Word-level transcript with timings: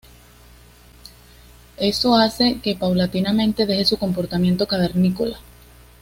Eso 1.77 2.15
hace 2.15 2.59
que 2.59 2.75
paulatinamente 2.75 3.67
deje 3.67 3.85
su 3.85 3.99
comportamiento 3.99 4.67
cavernícola. 4.67 5.37